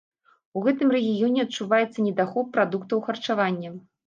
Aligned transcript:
У 0.59 0.61
гэтым 0.67 0.93
рэгіёне 0.95 1.39
адчуваецца 1.43 2.07
недахоп 2.07 2.51
прадуктаў 2.57 3.05
харчавання. 3.11 3.73